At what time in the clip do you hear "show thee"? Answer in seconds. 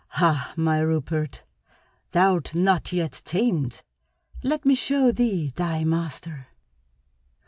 4.73-5.51